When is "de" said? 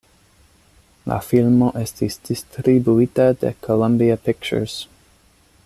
3.45-3.53